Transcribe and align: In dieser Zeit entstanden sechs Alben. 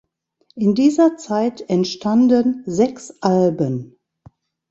In 0.55 0.73
dieser 0.73 1.17
Zeit 1.17 1.61
entstanden 1.69 2.63
sechs 2.65 3.21
Alben. 3.21 3.97